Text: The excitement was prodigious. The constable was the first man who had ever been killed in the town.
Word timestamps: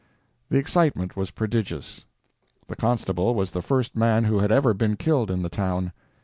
The 0.49 0.57
excitement 0.57 1.15
was 1.15 1.29
prodigious. 1.29 2.05
The 2.65 2.75
constable 2.75 3.35
was 3.35 3.51
the 3.51 3.61
first 3.61 3.95
man 3.95 4.23
who 4.23 4.39
had 4.39 4.51
ever 4.51 4.73
been 4.73 4.95
killed 4.95 5.29
in 5.29 5.43
the 5.43 5.47
town. 5.47 5.91